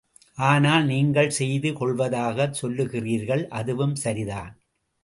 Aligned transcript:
ஆனால் 0.37 0.85
நீங்கள் 0.85 1.29
செய்து 1.29 1.69
கொள்வதாகச் 1.73 2.57
சொல்லுகிறீர்கள், 2.61 3.45
அதுவும் 3.51 3.95
சரிதான். 3.95 4.53